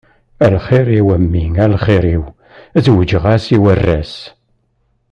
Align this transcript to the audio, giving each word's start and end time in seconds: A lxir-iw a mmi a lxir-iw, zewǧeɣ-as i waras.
A 0.45 0.47
lxir-iw 0.53 1.07
a 1.15 1.17
mmi 1.23 1.45
a 1.63 1.65
lxir-iw, 1.73 2.23
zewǧeɣ-as 2.83 3.45
i 3.55 3.57
waras. 3.63 4.13